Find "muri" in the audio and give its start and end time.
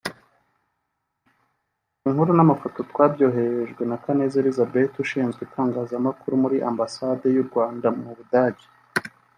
6.43-6.57